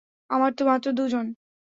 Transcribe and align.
আমরা 0.29 0.49
তো 0.51 0.63
মাত্র 0.65 0.87
দুজন। 0.91 1.25